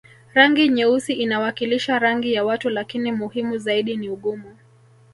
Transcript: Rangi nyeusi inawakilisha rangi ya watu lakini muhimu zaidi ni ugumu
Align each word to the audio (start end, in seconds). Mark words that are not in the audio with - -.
Rangi 0.33 0.69
nyeusi 0.69 1.13
inawakilisha 1.13 1.99
rangi 1.99 2.33
ya 2.33 2.45
watu 2.45 2.69
lakini 2.69 3.11
muhimu 3.11 3.57
zaidi 3.57 3.97
ni 3.97 4.09
ugumu 4.09 4.57